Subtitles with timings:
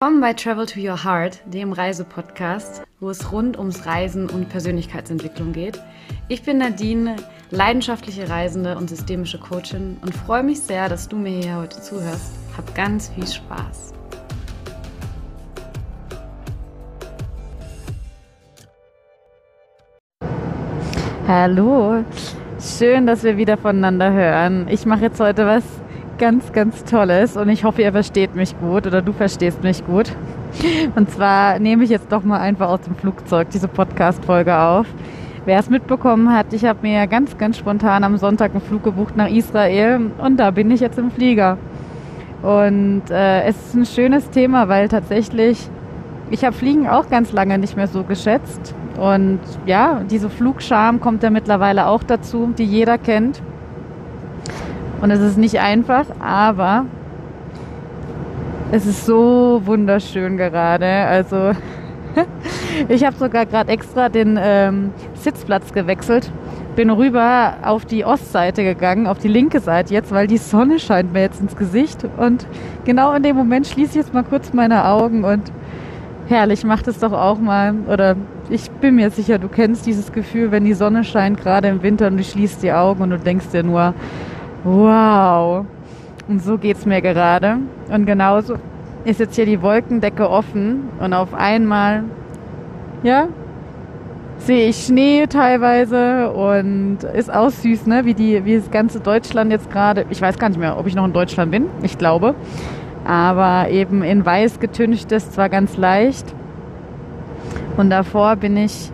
[0.00, 5.52] Willkommen bei Travel to Your Heart, dem Reisepodcast, wo es rund ums Reisen und Persönlichkeitsentwicklung
[5.52, 5.82] geht.
[6.28, 7.16] Ich bin Nadine,
[7.50, 12.30] leidenschaftliche Reisende und systemische Coachin und freue mich sehr, dass du mir hier heute zuhörst.
[12.56, 13.92] Hab ganz viel Spaß.
[21.26, 22.04] Hallo,
[22.60, 24.68] schön, dass wir wieder voneinander hören.
[24.68, 25.64] Ich mache jetzt heute was
[26.18, 30.12] ganz, ganz Tolles und ich hoffe, ihr versteht mich gut oder du verstehst mich gut.
[30.96, 34.86] Und zwar nehme ich jetzt doch mal einfach aus dem Flugzeug diese Podcast-Folge auf.
[35.44, 39.16] Wer es mitbekommen hat, ich habe mir ganz, ganz spontan am Sonntag einen Flug gebucht
[39.16, 41.56] nach Israel und da bin ich jetzt im Flieger.
[42.42, 45.68] Und äh, es ist ein schönes Thema, weil tatsächlich,
[46.30, 48.74] ich habe Fliegen auch ganz lange nicht mehr so geschätzt.
[48.98, 53.40] Und ja, diese Flugscham kommt ja mittlerweile auch dazu, die jeder kennt.
[55.00, 56.86] Und es ist nicht einfach, aber
[58.72, 60.86] es ist so wunderschön gerade.
[60.86, 61.52] Also
[62.88, 66.30] ich habe sogar gerade extra den ähm, Sitzplatz gewechselt.
[66.76, 71.12] Bin rüber auf die Ostseite gegangen, auf die linke Seite jetzt, weil die Sonne scheint
[71.12, 72.04] mir jetzt ins Gesicht.
[72.16, 72.46] Und
[72.84, 75.50] genau in dem Moment schließe ich jetzt mal kurz meine Augen und
[76.28, 77.74] herrlich, mach das doch auch mal.
[77.90, 78.16] Oder
[78.50, 82.08] ich bin mir sicher, du kennst dieses Gefühl, wenn die Sonne scheint, gerade im Winter
[82.08, 83.94] und du schließt die Augen und du denkst dir nur,
[84.64, 85.66] Wow.
[86.28, 87.58] Und so geht's mir gerade.
[87.90, 88.56] Und genauso
[89.04, 92.04] ist jetzt hier die Wolkendecke offen und auf einmal,
[93.02, 93.28] ja,
[94.38, 98.04] sehe ich Schnee teilweise und ist auch süß, ne?
[98.04, 100.06] Wie die, wie das ganze Deutschland jetzt gerade.
[100.10, 101.66] Ich weiß gar nicht mehr, ob ich noch in Deutschland bin.
[101.82, 102.34] Ich glaube.
[103.04, 106.34] Aber eben in weiß getüncht ist, zwar ganz leicht.
[107.76, 108.92] Und davor bin ich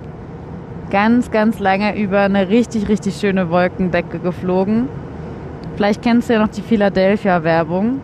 [0.90, 4.88] ganz, ganz lange über eine richtig, richtig schöne Wolkendecke geflogen.
[5.76, 8.00] Vielleicht kennst du ja noch die Philadelphia-Werbung.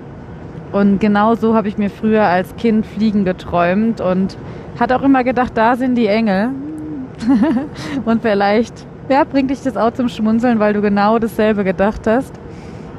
[0.72, 4.36] Und genau so habe ich mir früher als Kind Fliegen geträumt und
[4.78, 6.50] hat auch immer gedacht, da sind die Engel.
[8.04, 12.32] und vielleicht ja, bringt dich das auch zum Schmunzeln, weil du genau dasselbe gedacht hast.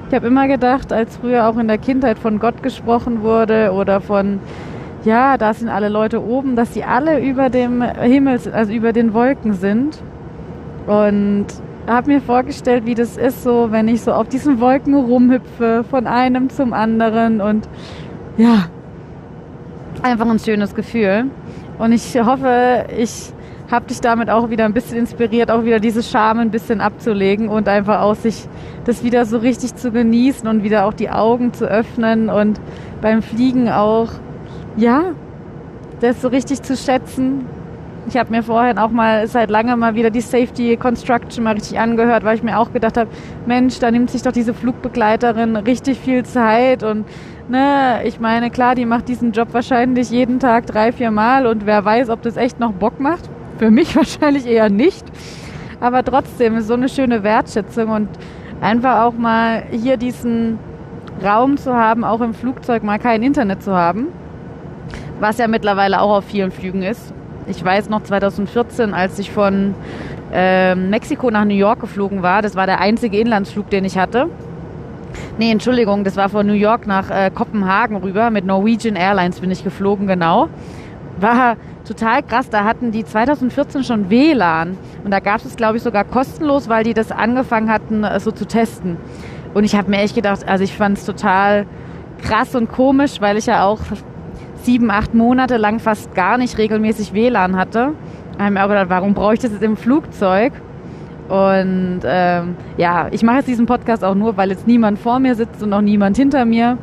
[0.10, 4.02] Ich habe immer gedacht, als früher auch in der Kindheit von Gott gesprochen wurde oder
[4.02, 4.42] von,
[5.06, 9.14] ja, da sind alle Leute oben, dass sie alle über dem Himmel, also über den
[9.14, 10.00] Wolken sind.
[10.86, 11.46] Und
[11.88, 16.08] habe mir vorgestellt, wie das ist, so wenn ich so auf diesen Wolken rumhüpfe, von
[16.08, 17.68] einem zum anderen und
[18.38, 18.66] ja,
[20.02, 21.26] einfach ein schönes Gefühl.
[21.80, 23.34] Und ich hoffe, ich
[23.72, 27.48] habe dich damit auch wieder ein bisschen inspiriert, auch wieder diese Scham ein bisschen abzulegen
[27.48, 28.48] und einfach auch sich
[28.86, 32.60] das wieder so richtig zu genießen und wieder auch die Augen zu öffnen und
[33.02, 34.10] beim Fliegen auch,
[34.76, 35.14] ja,
[36.02, 37.46] das so richtig zu schätzen,
[38.08, 41.80] ich habe mir vorhin auch mal seit langem mal wieder die Safety Construction mal richtig
[41.80, 43.10] angehört, weil ich mir auch gedacht habe,
[43.46, 47.06] Mensch, da nimmt sich doch diese Flugbegleiterin richtig viel Zeit und
[47.48, 51.66] ne, ich meine, klar, die macht diesen Job wahrscheinlich jeden Tag drei, vier Mal und
[51.66, 53.30] wer weiß, ob das echt noch Bock macht.
[53.58, 55.06] Für mich wahrscheinlich eher nicht.
[55.80, 58.10] Aber trotzdem ist so eine schöne Wertschätzung und
[58.62, 60.60] einfach auch mal hier diesen
[61.24, 64.08] Raum zu haben, auch im Flugzeug mal kein Internet zu haben,
[65.20, 67.14] was ja mittlerweile auch auf vielen Flügen ist
[67.48, 69.74] ich weiß noch 2014, als ich von
[70.32, 74.30] äh, Mexiko nach New York geflogen war, das war der einzige Inlandsflug, den ich hatte.
[75.38, 78.30] Nee, Entschuldigung, das war von New York nach äh, Kopenhagen rüber.
[78.30, 80.50] Mit Norwegian Airlines bin ich geflogen, genau.
[81.20, 82.50] War total krass.
[82.50, 84.78] Da hatten die 2014 schon WLAN.
[85.04, 88.32] Und da gab es, glaube ich, sogar kostenlos, weil die das angefangen hatten, äh, so
[88.32, 88.98] zu testen.
[89.54, 91.66] Und ich habe mir echt gedacht, also ich fand es total
[92.22, 93.80] krass und komisch, weil ich ja auch
[94.64, 97.94] sieben, acht Monate lang fast gar nicht regelmäßig WLAN hatte.
[98.38, 100.54] Da habe ich mir auch gedacht, warum brauche ich das jetzt im Flugzeug?
[101.30, 105.36] Und ähm, ja, ich mache jetzt diesen Podcast auch nur, weil jetzt niemand vor mir
[105.36, 106.78] sitzt und auch niemand hinter mir.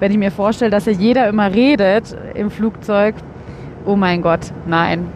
[0.00, 3.14] Wenn ich mir vorstelle, dass ja jeder immer redet im Flugzeug,
[3.86, 5.06] oh mein Gott, nein.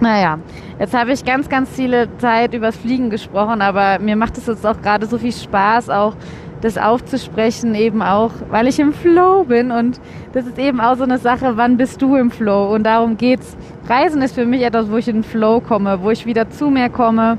[0.00, 0.38] Naja,
[0.78, 4.66] jetzt habe ich ganz, ganz viele Zeit übers Fliegen gesprochen, aber mir macht es jetzt
[4.66, 6.14] auch gerade so viel Spaß, auch
[6.60, 9.70] das aufzusprechen, eben auch, weil ich im Flow bin.
[9.70, 10.00] Und
[10.32, 12.74] das ist eben auch so eine Sache, wann bist du im Flow?
[12.74, 13.56] Und darum geht's.
[13.88, 16.68] Reisen ist für mich etwas, wo ich in den Flow komme, wo ich wieder zu
[16.68, 17.38] mir komme,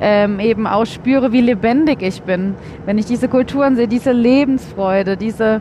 [0.00, 2.54] ähm, eben auch spüre, wie lebendig ich bin.
[2.86, 5.60] Wenn ich diese Kulturen sehe, diese Lebensfreude, diese,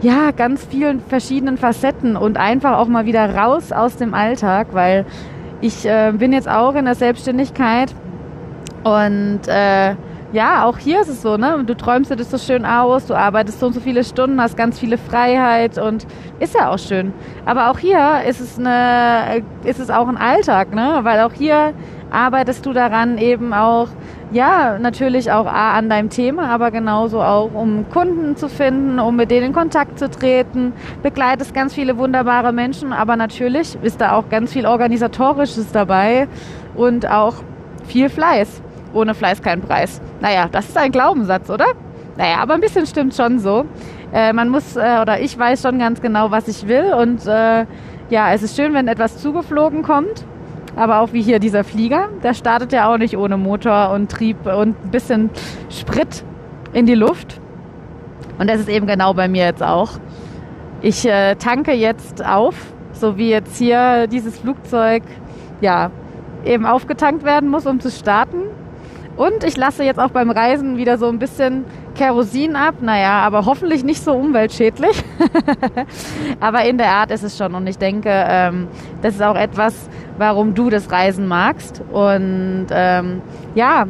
[0.00, 5.06] ja, ganz vielen verschiedenen Facetten und einfach auch mal wieder raus aus dem Alltag, weil
[5.60, 7.94] ich äh, bin jetzt auch in der Selbstständigkeit
[8.82, 9.94] und äh,
[10.34, 11.62] ja, auch hier ist es so, ne?
[11.64, 14.56] Du träumst dir das so schön aus, du arbeitest so und so viele Stunden, hast
[14.56, 16.06] ganz viele Freiheit und
[16.40, 17.12] ist ja auch schön.
[17.46, 21.00] Aber auch hier ist es eine, ist es auch ein Alltag, ne?
[21.02, 21.72] Weil auch hier
[22.10, 23.88] arbeitest du daran, eben auch
[24.32, 29.14] ja, natürlich auch A, an deinem Thema, aber genauso auch, um Kunden zu finden, um
[29.14, 30.72] mit denen in Kontakt zu treten.
[31.04, 36.26] Begleitest ganz viele wunderbare Menschen, aber natürlich ist da auch ganz viel Organisatorisches dabei
[36.74, 37.34] und auch
[37.84, 38.63] viel Fleiß.
[38.94, 40.00] Ohne Fleiß kein Preis.
[40.20, 41.66] Naja, das ist ein Glaubenssatz, oder?
[42.16, 43.66] Naja, aber ein bisschen stimmt schon so.
[44.12, 47.66] Äh, man muss, äh, oder ich weiß schon ganz genau, was ich will und äh,
[48.10, 50.24] ja, es ist schön, wenn etwas zugeflogen kommt
[50.76, 54.46] aber auch wie hier dieser Flieger, der startet ja auch nicht ohne Motor und Trieb
[54.46, 55.30] und ein bisschen
[55.70, 56.24] Sprit
[56.72, 57.40] in die Luft.
[58.38, 59.90] Und das ist eben genau bei mir jetzt auch.
[60.82, 62.56] Ich äh, tanke jetzt auf,
[62.92, 65.02] so wie jetzt hier dieses Flugzeug
[65.60, 65.90] ja
[66.44, 68.42] eben aufgetankt werden muss, um zu starten.
[69.16, 71.64] Und ich lasse jetzt auch beim Reisen wieder so ein bisschen
[71.94, 72.76] Kerosin ab.
[72.80, 75.04] Naja, aber hoffentlich nicht so umweltschädlich.
[76.40, 77.54] aber in der Art ist es schon.
[77.54, 78.66] Und ich denke, ähm,
[79.02, 79.88] das ist auch etwas,
[80.18, 81.80] warum du das Reisen magst.
[81.92, 83.22] Und ähm,
[83.54, 83.86] ja,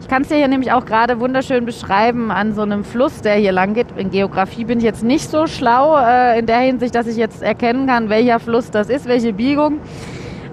[0.00, 3.34] ich kann es dir hier nämlich auch gerade wunderschön beschreiben an so einem Fluss, der
[3.34, 3.88] hier lang geht.
[3.96, 7.42] In Geografie bin ich jetzt nicht so schlau äh, in der Hinsicht, dass ich jetzt
[7.42, 9.80] erkennen kann, welcher Fluss das ist, welche Biegung.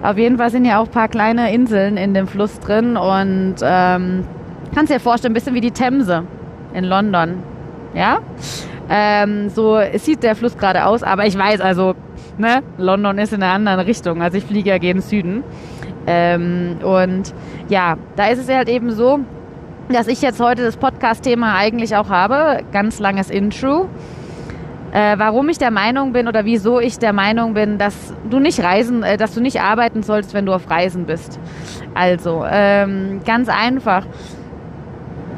[0.02, 3.56] Auf jeden Fall sind ja auch ein paar kleine Inseln in dem Fluss drin und
[3.62, 4.24] ähm,
[4.74, 6.24] kannst dir vorstellen, ein bisschen wie die Themse
[6.74, 7.42] in London.
[7.94, 8.18] Ja?
[8.88, 11.94] Ähm, so sieht der Fluss gerade aus, aber ich weiß also,
[12.38, 14.22] ne, London ist in einer anderen Richtung.
[14.22, 15.42] Also ich fliege ja gegen Süden.
[16.06, 17.34] Ähm, und
[17.68, 19.20] ja, da ist es halt eben so,
[19.88, 22.60] dass ich jetzt heute das Podcast-Thema eigentlich auch habe.
[22.72, 23.88] Ganz langes Intro.
[24.96, 28.60] Äh, warum ich der Meinung bin oder wieso ich der Meinung bin, dass du nicht
[28.60, 31.38] reisen, äh, dass du nicht arbeiten sollst, wenn du auf Reisen bist.
[31.92, 34.06] Also, ähm, ganz einfach.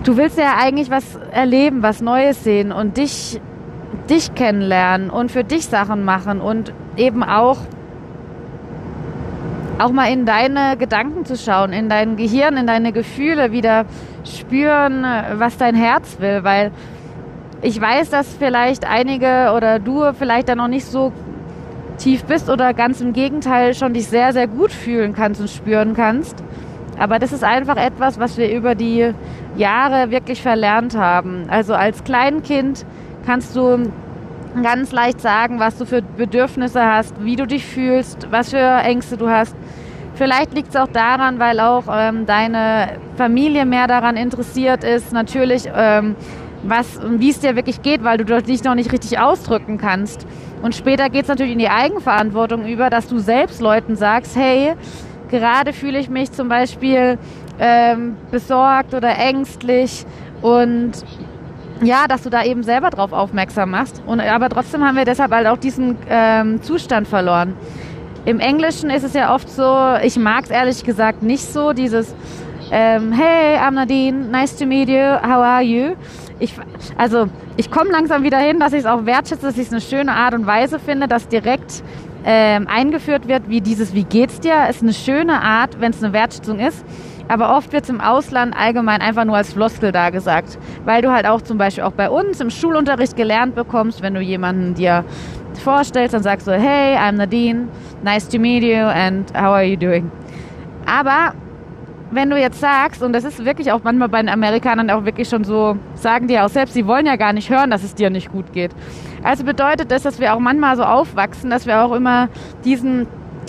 [0.05, 3.41] Du willst ja eigentlich was erleben, was Neues sehen und dich
[4.09, 7.59] dich kennenlernen und für dich Sachen machen und eben auch
[9.81, 13.87] auch mal in deine Gedanken zu schauen, in dein Gehirn, in deine Gefühle wieder
[14.25, 15.05] spüren,
[15.35, 16.71] was dein Herz will, weil
[17.63, 21.13] ich weiß, dass vielleicht einige oder du vielleicht da noch nicht so
[21.99, 25.95] tief bist oder ganz im Gegenteil schon dich sehr, sehr gut fühlen kannst und spüren
[25.95, 26.37] kannst.
[26.99, 29.13] Aber das ist einfach etwas, was wir über die
[29.57, 31.47] Jahre wirklich verlernt haben.
[31.49, 32.85] Also als Kleinkind
[33.27, 33.91] kannst du
[34.63, 39.17] ganz leicht sagen, was du für Bedürfnisse hast, wie du dich fühlst, was für Ängste
[39.17, 39.55] du hast.
[40.15, 45.69] Vielleicht liegt es auch daran, weil auch ähm, deine Familie mehr daran interessiert ist, natürlich,
[45.73, 46.17] ähm,
[46.63, 50.27] was, wie es dir wirklich geht, weil du dich noch nicht richtig ausdrücken kannst.
[50.63, 54.75] Und später geht es natürlich in die Eigenverantwortung über, dass du selbst Leuten sagst, hey,
[55.31, 57.19] gerade fühle ich mich zum Beispiel
[57.61, 60.05] ähm, besorgt oder ängstlich
[60.43, 60.93] und
[61.83, 64.03] ja, dass du da eben selber drauf aufmerksam machst.
[64.05, 67.55] Und, aber trotzdem haben wir deshalb halt auch diesen ähm, Zustand verloren.
[68.25, 72.15] Im Englischen ist es ja oft so, ich mag es ehrlich gesagt nicht so, dieses
[72.71, 75.95] ähm, Hey, I'm Nadine, nice to meet you, how are you?
[76.41, 76.55] Ich,
[76.97, 79.81] also ich komme langsam wieder hin, dass ich es auch wertschätze, dass ich es eine
[79.81, 81.83] schöne Art und Weise finde, dass direkt
[82.25, 84.69] ähm, eingeführt wird, wie dieses Wie geht's dir?
[84.69, 86.85] Ist eine schöne Art, wenn es eine Wertschätzung ist.
[87.29, 90.59] Aber oft wird es im Ausland allgemein einfach nur als Floskel da gesagt.
[90.85, 94.21] Weil du halt auch zum Beispiel auch bei uns im Schulunterricht gelernt bekommst, wenn du
[94.21, 95.05] jemanden dir
[95.63, 97.69] vorstellst, dann sagst du, hey, I'm Nadine,
[98.03, 100.11] nice to meet you and how are you doing?
[100.87, 101.35] Aber
[102.11, 105.29] wenn du jetzt sagst, und das ist wirklich auch manchmal bei den Amerikanern auch wirklich
[105.29, 108.11] schon so, sagen die auch selbst, sie wollen ja gar nicht hören, dass es dir
[108.11, 108.71] nicht gut geht.
[109.23, 112.29] Also bedeutet das, dass wir auch manchmal so aufwachsen, dass wir auch immer
[112.65, 113.07] diesen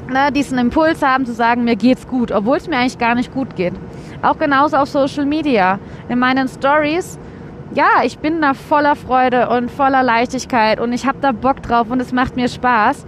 [0.10, 3.34] ne, diesen Impuls haben zu sagen, mir geht's gut, obwohl es mir eigentlich gar nicht
[3.34, 3.74] gut geht.
[4.22, 5.80] Auch genauso auf Social Media.
[6.10, 7.20] In meinen Stories,
[7.74, 11.90] ja, ich bin da voller Freude und voller Leichtigkeit und ich habe da Bock drauf
[11.90, 13.06] und es macht mir Spaß.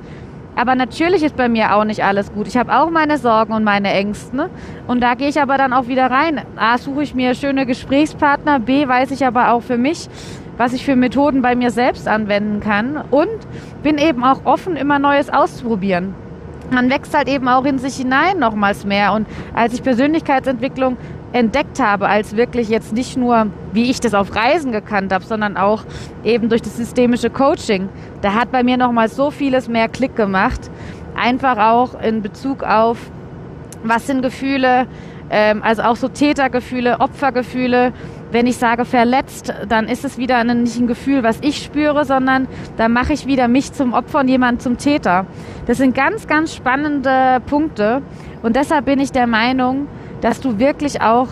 [0.56, 2.48] Aber natürlich ist bei mir auch nicht alles gut.
[2.48, 4.36] Ich habe auch meine Sorgen und meine Ängste.
[4.36, 4.50] Ne?
[4.88, 6.42] Und da gehe ich aber dann auch wieder rein.
[6.56, 8.60] A, suche ich mir schöne Gesprächspartner.
[8.60, 10.10] B, weiß ich aber auch für mich,
[10.58, 13.04] was ich für Methoden bei mir selbst anwenden kann.
[13.12, 13.30] Und
[13.82, 16.14] bin eben auch offen, immer Neues auszuprobieren
[16.72, 19.14] man wächst halt eben auch in sich hinein nochmals mehr.
[19.14, 20.98] Und als ich Persönlichkeitsentwicklung
[21.34, 25.58] entdeckt habe, als wirklich jetzt nicht nur, wie ich das auf Reisen gekannt habe, sondern
[25.58, 25.84] auch
[26.24, 27.90] eben durch das systemische Coaching,
[28.22, 30.70] da hat bei mir nochmals so vieles mehr Klick gemacht.
[31.16, 32.98] Einfach auch in Bezug auf,
[33.84, 34.88] was sind Gefühle,
[35.30, 37.94] ähm, also auch so Tätergefühle, Opfergefühle,
[38.32, 42.48] wenn ich sage verletzt, dann ist es wieder nicht ein Gefühl, was ich spüre, sondern
[42.78, 45.26] da mache ich wieder mich zum Opfer und jemanden zum Täter.
[45.68, 48.02] Das sind ganz, ganz spannende Punkte.
[48.42, 49.88] Und deshalb bin ich der Meinung,
[50.22, 51.28] dass du wirklich auch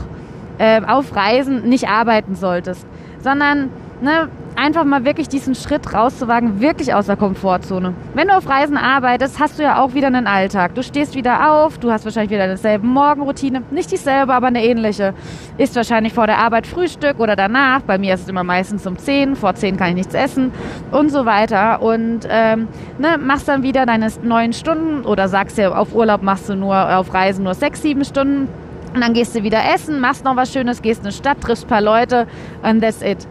[0.58, 2.86] äh, auf Reisen nicht arbeiten solltest,
[3.22, 3.70] sondern
[4.02, 7.94] ne, einfach mal wirklich diesen Schritt rauszuwagen, wirklich aus der Komfortzone.
[8.14, 10.76] Wenn du auf Reisen arbeitest, hast du ja auch wieder einen Alltag.
[10.76, 13.64] Du stehst wieder auf, du hast wahrscheinlich wieder dieselbe Morgenroutine.
[13.72, 15.14] Nicht dieselbe, aber eine ähnliche.
[15.58, 17.82] Ist wahrscheinlich vor der Arbeit Frühstück oder danach.
[17.82, 20.52] Bei mir ist es immer meistens um 10, vor 10 kann ich nichts essen
[20.92, 21.82] und so weiter.
[21.82, 22.68] Und ähm,
[22.98, 26.98] ne, machst dann wieder deine neun Stunden oder sagst ja, auf Urlaub machst du nur,
[26.98, 28.50] auf Reisen nur sechs, sieben Stunden.
[28.94, 31.66] Und dann gehst du wieder essen, machst noch was Schönes, gehst in eine Stadt, triffst
[31.66, 32.28] ein paar Leute
[32.64, 33.28] and that's it.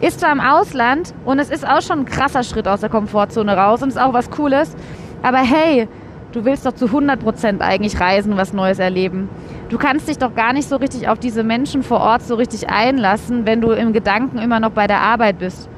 [0.00, 3.56] Ist zwar im Ausland und es ist auch schon ein krasser Schritt aus der Komfortzone
[3.56, 4.76] raus und ist auch was Cooles,
[5.22, 5.88] aber hey,
[6.32, 9.28] du willst doch zu 100% eigentlich reisen, was Neues erleben.
[9.70, 12.68] Du kannst dich doch gar nicht so richtig auf diese Menschen vor Ort so richtig
[12.68, 15.68] einlassen, wenn du im Gedanken immer noch bei der Arbeit bist.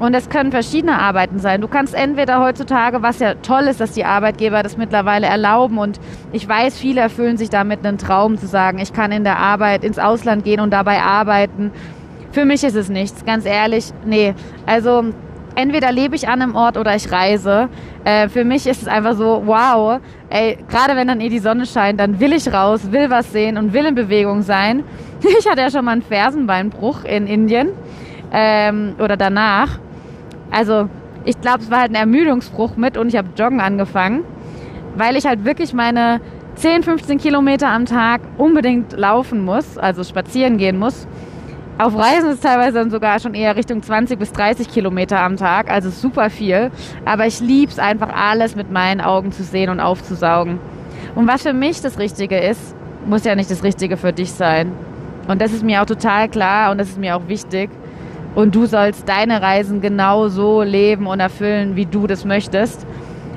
[0.00, 1.60] Und es können verschiedene Arbeiten sein.
[1.60, 6.00] Du kannst entweder heutzutage, was ja toll ist, dass die Arbeitgeber das mittlerweile erlauben und
[6.32, 9.84] ich weiß, viele erfüllen sich damit einen Traum zu sagen, ich kann in der Arbeit
[9.84, 11.70] ins Ausland gehen und dabei arbeiten
[12.32, 13.86] für mich ist es nichts, ganz ehrlich.
[14.04, 14.34] Nee,
[14.66, 15.04] also
[15.56, 17.68] entweder lebe ich an einem Ort oder ich reise.
[18.04, 21.66] Äh, für mich ist es einfach so, wow, ey, gerade wenn dann eh die Sonne
[21.66, 24.84] scheint, dann will ich raus, will was sehen und will in Bewegung sein.
[25.38, 27.70] Ich hatte ja schon mal einen Fersenbeinbruch in Indien
[28.32, 29.78] ähm, oder danach.
[30.50, 30.88] Also
[31.24, 34.24] ich glaube, es war halt ein Ermüdungsbruch mit und ich habe Joggen angefangen,
[34.96, 36.20] weil ich halt wirklich meine
[36.56, 41.06] 10, 15 Kilometer am Tag unbedingt laufen muss, also spazieren gehen muss.
[41.78, 45.38] Auf Reisen ist es teilweise dann sogar schon eher Richtung 20 bis 30 Kilometer am
[45.38, 46.70] Tag, also super viel.
[47.06, 50.58] Aber ich liebe es einfach alles mit meinen Augen zu sehen und aufzusaugen.
[51.14, 52.74] Und was für mich das Richtige ist,
[53.06, 54.72] muss ja nicht das Richtige für dich sein.
[55.26, 57.70] Und das ist mir auch total klar und das ist mir auch wichtig.
[58.34, 62.86] Und du sollst deine Reisen genau so leben und erfüllen, wie du das möchtest.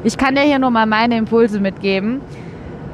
[0.03, 2.21] Ich kann dir hier nur mal meine Impulse mitgeben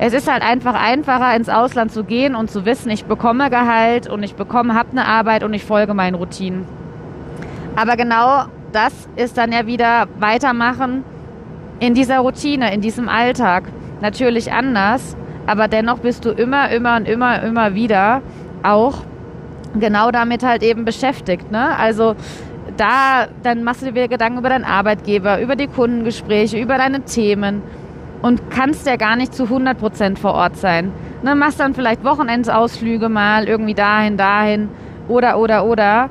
[0.02, 4.10] es ist halt einfach einfacher, ins Ausland zu gehen und zu wissen, ich bekomme Gehalt
[4.10, 6.66] und ich bekomme, habe eine Arbeit und ich folge meinen Routinen.
[7.76, 11.04] Aber genau das ist dann ja wieder weitermachen
[11.82, 13.64] in dieser Routine, in diesem Alltag.
[14.00, 18.22] Natürlich anders, aber dennoch bist du immer, immer und immer, immer wieder
[18.64, 19.00] auch
[19.78, 21.52] genau damit halt eben beschäftigt.
[21.52, 21.78] Ne?
[21.78, 22.16] Also
[22.78, 27.02] da, dann machst du dir wieder Gedanken über deinen Arbeitgeber, über die Kundengespräche, über deine
[27.02, 27.62] Themen
[28.22, 30.92] und kannst ja gar nicht zu 100 Prozent vor Ort sein.
[31.22, 34.70] Ne, machst dann vielleicht Wochenendsausflüge mal irgendwie dahin, dahin
[35.08, 36.10] oder, oder, oder.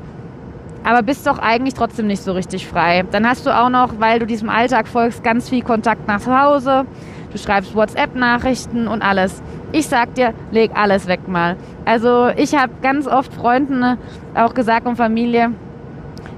[0.84, 3.04] Aber bist doch eigentlich trotzdem nicht so richtig frei.
[3.10, 6.84] Dann hast du auch noch, weil du diesem Alltag folgst, ganz viel Kontakt nach Hause.
[7.30, 9.42] Du schreibst WhatsApp-Nachrichten und alles.
[9.73, 11.56] Ich sag dir, leg alles weg mal.
[11.85, 13.99] Also ich habe ganz oft Freunden ne,
[14.35, 15.52] auch gesagt und Familie,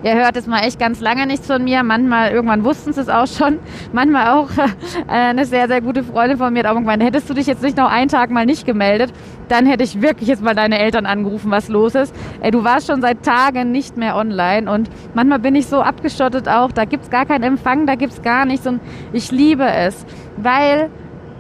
[0.02, 1.83] Ihr hört es mal echt ganz lange nichts von mir.
[1.83, 3.59] Manchmal, irgendwann wussten sie es auch schon.
[3.92, 4.49] Manchmal auch
[5.09, 7.62] äh, eine sehr, sehr gute Freundin von mir hat auch irgendwann, hättest du dich jetzt
[7.62, 9.12] nicht noch einen Tag mal nicht gemeldet,
[9.49, 12.14] dann hätte ich wirklich jetzt mal deine Eltern angerufen, was los ist.
[12.40, 16.49] Ey, du warst schon seit Tagen nicht mehr online und manchmal bin ich so abgeschottet
[16.49, 16.73] auch.
[16.73, 18.80] Da gibt's gar keinen Empfang, da gibt's gar nichts und
[19.12, 20.07] ich liebe es,
[20.38, 20.88] weil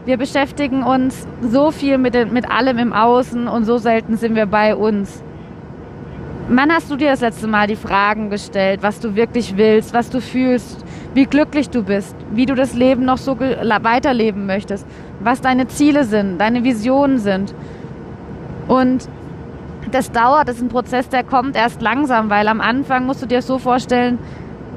[0.04, 4.46] wir beschäftigen uns so viel mit, mit allem im Außen und so selten sind wir
[4.46, 5.22] bei uns.
[6.52, 10.10] Wann hast du dir das letzte Mal die Fragen gestellt, was du wirklich willst, was
[10.10, 14.84] du fühlst, wie glücklich du bist, wie du das Leben noch so weiterleben möchtest,
[15.20, 17.54] was deine Ziele sind, deine Visionen sind?
[18.66, 19.08] Und
[19.92, 23.26] das dauert, das ist ein Prozess, der kommt erst langsam, weil am Anfang musst du
[23.26, 24.18] dir so vorstellen,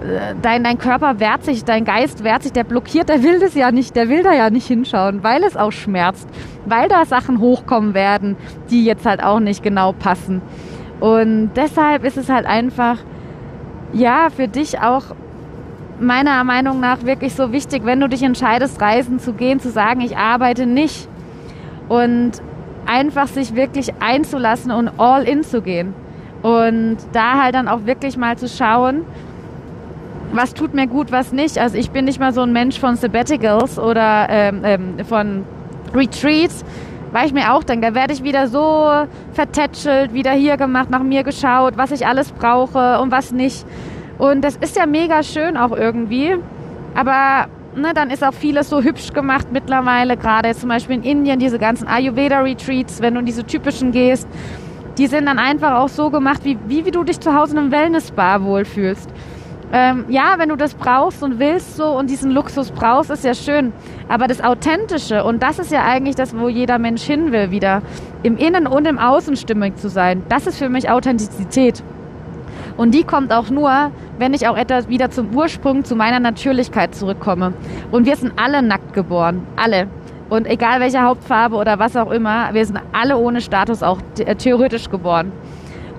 [0.03, 3.55] äh, dein, dein Körper wehrt sich, dein Geist wehrt sich, der blockiert, der will das
[3.55, 6.27] ja nicht, der will da ja nicht hinschauen, weil es auch schmerzt,
[6.67, 8.35] weil da Sachen hochkommen werden,
[8.69, 10.43] die jetzt halt auch nicht genau passen.
[11.03, 12.97] Und deshalb ist es halt einfach,
[13.91, 15.03] ja, für dich auch
[15.99, 19.99] meiner Meinung nach wirklich so wichtig, wenn du dich entscheidest, reisen zu gehen, zu sagen,
[19.99, 21.09] ich arbeite nicht.
[21.89, 22.31] Und
[22.85, 25.93] einfach sich wirklich einzulassen und all in zu gehen.
[26.41, 29.01] Und da halt dann auch wirklich mal zu schauen,
[30.31, 31.57] was tut mir gut, was nicht.
[31.57, 35.43] Also ich bin nicht mal so ein Mensch von Sabbaticals oder ähm, ähm, von
[35.93, 36.63] Retreats,
[37.13, 38.89] weil ich mir auch denke, da werde ich wieder so
[39.33, 43.65] vertätschelt, wieder hier gemacht, nach mir geschaut, was ich alles brauche und was nicht.
[44.17, 46.35] Und das ist ja mega schön auch irgendwie.
[46.95, 51.39] Aber ne, dann ist auch vieles so hübsch gemacht mittlerweile, gerade zum Beispiel in Indien,
[51.39, 54.27] diese ganzen Ayurveda-Retreats, wenn du in diese typischen gehst,
[54.97, 57.59] die sind dann einfach auch so gemacht, wie, wie, wie du dich zu Hause in
[57.59, 59.09] einem Wellness-Bar wohlfühlst.
[59.75, 63.33] Ähm, ja, wenn du das brauchst und willst so und diesen Luxus brauchst, ist ja
[63.33, 63.73] schön.
[64.07, 67.81] Aber das Authentische, und das ist ja eigentlich das, wo jeder Mensch hin will, wieder
[68.21, 71.81] im Innen und im Außen stimmig zu sein, das ist für mich Authentizität.
[72.77, 76.93] Und die kommt auch nur, wenn ich auch etwas wieder zum Ursprung, zu meiner Natürlichkeit
[76.93, 77.53] zurückkomme.
[77.91, 79.41] Und wir sind alle nackt geboren.
[79.55, 79.87] Alle.
[80.29, 83.99] Und egal welche Hauptfarbe oder was auch immer, wir sind alle ohne Status auch
[84.37, 85.31] theoretisch geboren.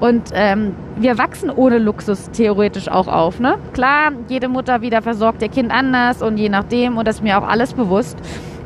[0.00, 3.40] Und ähm, wir wachsen ohne Luxus theoretisch auch auf.
[3.40, 3.56] Ne?
[3.72, 7.38] Klar, jede Mutter wieder versorgt ihr Kind anders und je nachdem, und das ist mir
[7.38, 8.18] auch alles bewusst.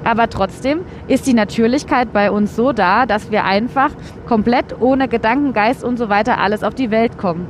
[0.04, 3.90] Aber trotzdem ist die Natürlichkeit bei uns so da, dass wir einfach
[4.26, 7.46] komplett ohne Gedanken, Geist und so weiter alles auf die Welt kommen.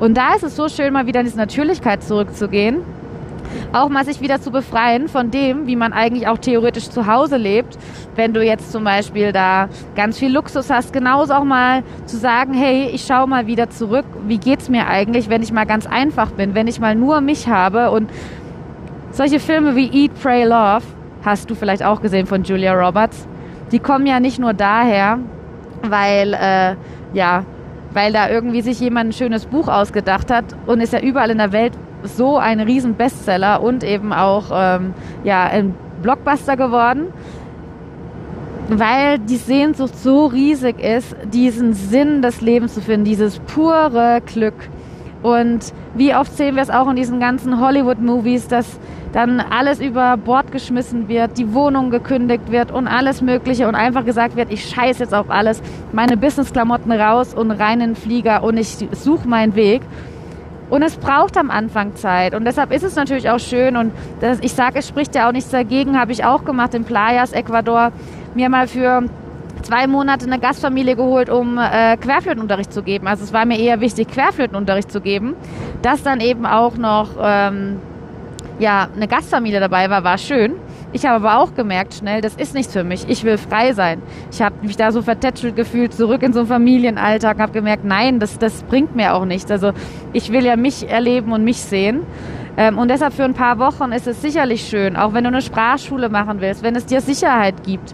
[0.00, 2.82] Und da ist es so schön, mal wieder in diese Natürlichkeit zurückzugehen
[3.72, 7.36] auch mal sich wieder zu befreien von dem, wie man eigentlich auch theoretisch zu Hause
[7.36, 7.78] lebt.
[8.14, 12.54] Wenn du jetzt zum Beispiel da ganz viel Luxus hast, genauso auch mal zu sagen,
[12.54, 16.30] hey, ich schaue mal wieder zurück, wie geht's mir eigentlich, wenn ich mal ganz einfach
[16.32, 18.10] bin, wenn ich mal nur mich habe und
[19.10, 20.84] solche Filme wie Eat, Pray, Love
[21.24, 23.26] hast du vielleicht auch gesehen von Julia Roberts.
[23.72, 25.18] Die kommen ja nicht nur daher,
[25.82, 26.74] weil äh,
[27.14, 27.44] ja,
[27.92, 31.38] weil da irgendwie sich jemand ein schönes Buch ausgedacht hat und ist ja überall in
[31.38, 31.72] der Welt
[32.04, 34.94] so ein riesen Bestseller und eben auch ähm,
[35.24, 37.06] ja, ein Blockbuster geworden,
[38.68, 44.54] weil die Sehnsucht so riesig ist, diesen Sinn des Lebens zu finden, dieses pure Glück.
[45.22, 48.78] Und wie oft sehen wir es auch in diesen ganzen Hollywood-Movies, dass
[49.12, 54.04] dann alles über Bord geschmissen wird, die Wohnung gekündigt wird und alles Mögliche und einfach
[54.04, 58.42] gesagt wird, ich scheiße jetzt auf alles, meine Business-Klamotten raus und rein in den Flieger
[58.42, 59.82] und ich suche meinen Weg.
[60.70, 62.34] Und es braucht am Anfang Zeit.
[62.34, 63.76] Und deshalb ist es natürlich auch schön.
[63.76, 66.84] Und das, ich sage, es spricht ja auch nichts dagegen, habe ich auch gemacht in
[66.84, 67.92] Playas, Ecuador,
[68.34, 69.04] mir mal für
[69.62, 73.06] zwei Monate eine Gastfamilie geholt, um äh, Querflötenunterricht zu geben.
[73.06, 75.34] Also es war mir eher wichtig, Querflötenunterricht zu geben.
[75.82, 77.78] Dass dann eben auch noch ähm,
[78.58, 80.54] ja, eine Gastfamilie dabei war, war schön.
[80.94, 83.08] Ich habe aber auch gemerkt schnell, das ist nichts für mich.
[83.08, 84.00] Ich will frei sein.
[84.30, 88.20] Ich habe mich da so vertätschelt gefühlt, zurück in so einen Familienalltag, habe gemerkt, nein,
[88.20, 89.50] das, das bringt mir auch nichts.
[89.50, 89.72] Also
[90.12, 92.02] ich will ja mich erleben und mich sehen.
[92.56, 95.42] Ähm, und deshalb für ein paar Wochen ist es sicherlich schön, auch wenn du eine
[95.42, 97.92] Sprachschule machen willst, wenn es dir Sicherheit gibt.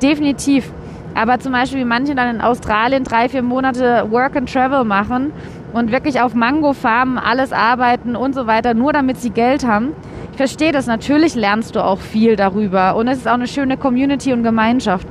[0.00, 0.72] Definitiv.
[1.16, 5.32] Aber zum Beispiel, wie manche dann in Australien drei, vier Monate Work and Travel machen
[5.72, 9.94] und wirklich auf Mango-Farmen alles arbeiten und so weiter, nur damit sie Geld haben
[10.36, 14.32] verstehe das, natürlich lernst du auch viel darüber und es ist auch eine schöne Community
[14.32, 15.06] und Gemeinschaft.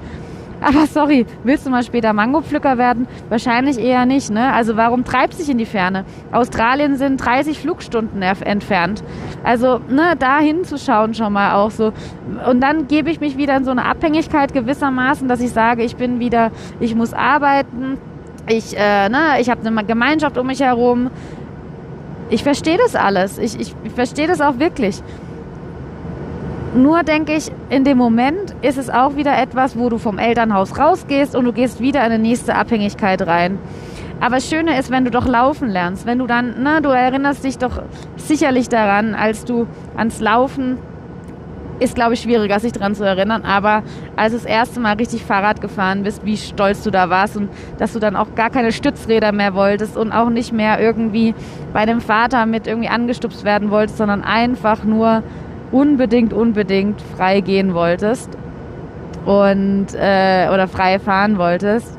[0.61, 3.07] Aber sorry, willst du mal später Mangopflücker werden?
[3.29, 4.53] Wahrscheinlich eher nicht, ne?
[4.53, 6.05] Also warum treibst dich in die Ferne?
[6.31, 9.03] Australien sind 30 Flugstunden entfernt.
[9.43, 11.91] Also, ne, da hinzuschauen schon mal auch so.
[12.49, 15.97] Und dann gebe ich mich wieder in so eine Abhängigkeit gewissermaßen, dass ich sage, ich
[15.97, 17.97] bin wieder, ich muss arbeiten,
[18.47, 21.09] ich, äh, ne, ich habe eine Gemeinschaft um mich herum,
[22.29, 23.37] ich verstehe das alles.
[23.37, 25.01] Ich, ich, ich verstehe das auch wirklich.
[26.75, 30.77] Nur denke ich, in dem Moment ist es auch wieder etwas, wo du vom Elternhaus
[30.77, 33.59] rausgehst und du gehst wieder in eine nächste Abhängigkeit rein.
[34.19, 37.43] Aber das Schöne ist, wenn du doch laufen lernst, wenn du dann, ne, du erinnerst
[37.43, 37.81] dich doch
[38.17, 40.77] sicherlich daran, als du ans Laufen
[41.79, 43.43] ist, glaube ich, schwieriger, sich daran zu erinnern.
[43.43, 43.83] Aber
[44.15, 47.49] als du das erste Mal richtig Fahrrad gefahren bist, wie stolz du da warst und
[47.77, 51.33] dass du dann auch gar keine Stützräder mehr wolltest und auch nicht mehr irgendwie
[51.73, 55.23] bei dem Vater mit irgendwie angestupst werden wolltest, sondern einfach nur
[55.71, 58.29] unbedingt, unbedingt frei gehen wolltest
[59.25, 61.97] und äh, oder frei fahren wolltest.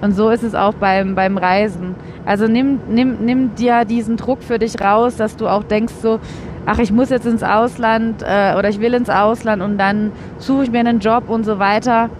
[0.00, 1.94] Und so ist es auch beim, beim Reisen.
[2.26, 6.18] Also nimm, nimm, nimm dir diesen Druck für dich raus, dass du auch denkst so,
[6.66, 10.64] ach, ich muss jetzt ins Ausland äh, oder ich will ins Ausland und dann suche
[10.64, 12.10] ich mir einen Job und so weiter.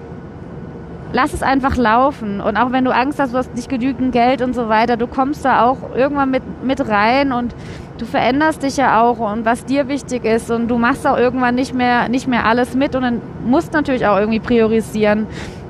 [1.12, 2.40] Lass es einfach laufen.
[2.40, 5.06] Und auch wenn du Angst hast, du hast nicht genügend Geld und so weiter, du
[5.06, 7.54] kommst da auch irgendwann mit, mit rein und
[7.98, 11.54] du veränderst dich ja auch und was dir wichtig ist und du machst auch irgendwann
[11.54, 15.26] nicht mehr, nicht mehr alles mit und dann musst natürlich auch irgendwie priorisieren.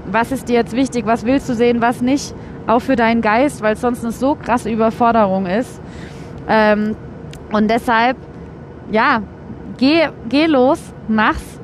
[0.07, 1.07] Was ist dir jetzt wichtig?
[1.07, 1.81] Was willst du sehen?
[1.81, 2.35] Was nicht?
[2.67, 5.81] Auch für deinen Geist, weil es sonst eine so krasse Überforderung ist.
[6.49, 6.97] Ähm,
[7.51, 8.17] und deshalb
[8.90, 9.23] ja,
[9.79, 11.61] geh, geh los, mach's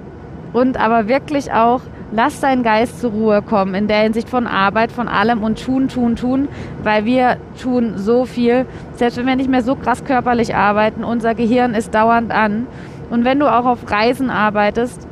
[0.53, 1.81] und aber wirklich auch
[2.13, 5.89] lass deinen Geist zur Ruhe kommen in der Hinsicht von Arbeit, von allem und tun,
[5.89, 6.49] tun, tun,
[6.83, 8.67] weil wir tun so viel.
[8.95, 12.67] Selbst wenn wir nicht mehr so krass körperlich arbeiten, unser Gehirn ist dauernd an.
[13.11, 15.07] Und wenn du auch auf Reisen arbeitest,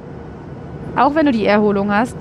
[0.96, 2.16] auch wenn du die Erholung hast,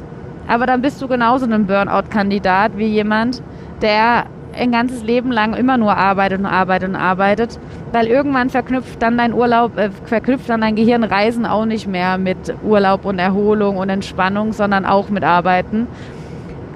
[0.47, 3.41] aber dann bist du genauso ein Burnout-Kandidat wie jemand,
[3.81, 4.25] der
[4.57, 7.59] ein ganzes Leben lang immer nur arbeitet und arbeitet und arbeitet,
[7.91, 12.17] weil irgendwann verknüpft dann dein Urlaub, äh, verknüpft dann dein Gehirn Reisen auch nicht mehr
[12.17, 15.87] mit Urlaub und Erholung und Entspannung, sondern auch mit Arbeiten.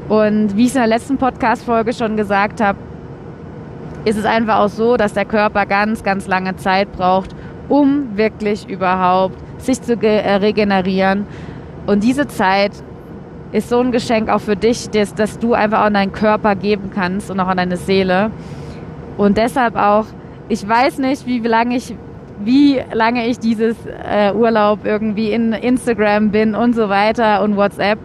[0.07, 2.79] Und wie ich es in der letzten Podcast-Folge schon gesagt habe,
[4.05, 7.35] ist es einfach auch so, dass der Körper ganz, ganz lange Zeit braucht,
[7.67, 11.27] um wirklich überhaupt sich zu äh, regenerieren.
[11.85, 12.71] Und diese Zeit
[13.51, 16.91] ist so ein Geschenk auch für dich, dass, dass du einfach an deinen Körper geben
[16.93, 18.31] kannst und auch an deine Seele.
[19.17, 20.05] Und deshalb auch,
[20.49, 21.95] ich weiß nicht, wie lange ich,
[22.43, 27.99] wie lange ich dieses äh, Urlaub irgendwie in Instagram bin und so weiter und WhatsApp.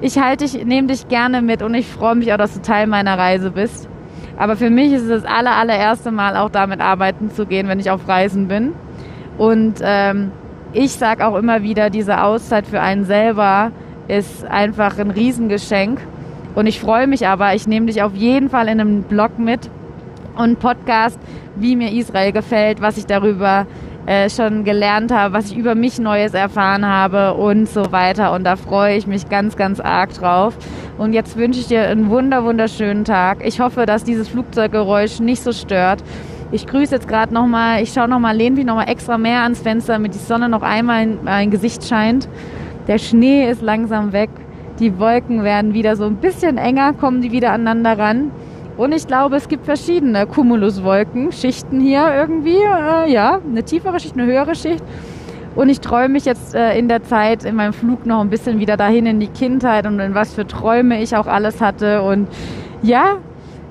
[0.00, 2.86] Ich halte dich, nehme dich gerne mit und ich freue mich auch, dass du Teil
[2.86, 3.88] meiner Reise bist.
[4.36, 7.78] Aber für mich ist es das aller, allererste Mal auch damit arbeiten zu gehen, wenn
[7.78, 8.74] ich auf Reisen bin.
[9.38, 10.32] Und ähm,
[10.72, 13.70] ich sage auch immer wieder, diese Auszeit für einen selber
[14.08, 16.00] ist einfach ein Riesengeschenk.
[16.54, 19.70] Und ich freue mich aber, ich nehme dich auf jeden Fall in einem Blog mit
[20.36, 21.18] und Podcast,
[21.56, 23.66] wie mir Israel gefällt, was ich darüber
[24.06, 28.32] äh, schon gelernt habe, was ich über mich Neues erfahren habe und so weiter.
[28.32, 30.56] Und da freue ich mich ganz, ganz arg drauf.
[30.98, 33.44] Und jetzt wünsche ich dir einen wunder, wunderschönen Tag.
[33.44, 36.04] Ich hoffe, dass dieses Flugzeuggeräusch nicht so stört.
[36.52, 39.94] Ich grüße jetzt gerade nochmal, ich schaue nochmal, lehne mich nochmal extra mehr ans Fenster,
[39.94, 42.28] damit die Sonne noch einmal in mein Gesicht scheint.
[42.86, 44.30] Der Schnee ist langsam weg.
[44.78, 48.30] Die Wolken werden wieder so ein bisschen enger, kommen die wieder aneinander ran.
[48.76, 52.58] Und ich glaube, es gibt verschiedene Cumuluswolken, Schichten hier irgendwie.
[52.58, 54.82] Äh, ja, eine tiefere Schicht, eine höhere Schicht.
[55.54, 58.58] Und ich träume mich jetzt äh, in der Zeit in meinem Flug noch ein bisschen
[58.58, 62.02] wieder dahin in die Kindheit und in was für Träume ich auch alles hatte.
[62.02, 62.28] Und
[62.82, 63.18] ja,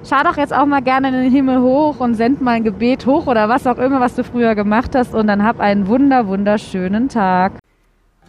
[0.09, 3.05] schau doch jetzt auch mal gerne in den Himmel hoch und send mal ein Gebet
[3.05, 5.13] hoch oder was auch immer, was du früher gemacht hast.
[5.13, 7.62] Und dann hab einen wunder, wunderschönen Tag.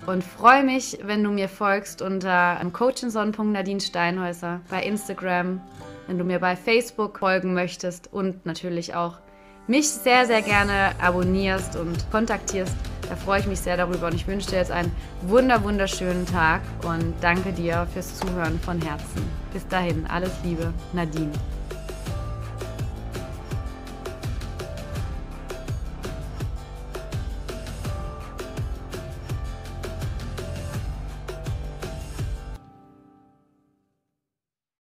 [0.06, 5.60] Und freue mich, wenn du mir folgst unter coachinson.nadine Steinhäuser bei Instagram
[6.06, 9.18] wenn du mir bei Facebook folgen möchtest und natürlich auch
[9.66, 12.74] mich sehr, sehr gerne abonnierst und kontaktierst.
[13.08, 16.62] Da freue ich mich sehr darüber und ich wünsche dir jetzt einen wunder, wunderschönen Tag
[16.82, 19.22] und danke dir fürs Zuhören von Herzen.
[19.52, 21.32] Bis dahin, alles Liebe, Nadine.